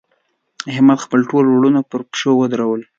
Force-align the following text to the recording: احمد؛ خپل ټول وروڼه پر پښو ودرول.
احمد؛ 0.71 0.99
خپل 1.05 1.19
ټول 1.29 1.45
وروڼه 1.49 1.81
پر 1.89 2.01
پښو 2.11 2.31
ودرول. 2.37 2.81